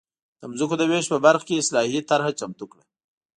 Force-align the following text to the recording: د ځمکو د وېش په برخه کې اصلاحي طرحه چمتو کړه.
د 0.39 0.41
ځمکو 0.59 0.75
د 0.79 0.83
وېش 0.89 1.05
په 1.11 1.17
برخه 1.25 1.45
کې 1.47 1.61
اصلاحي 1.61 1.99
طرحه 2.09 2.31
چمتو 2.39 2.65
کړه. 2.71 2.83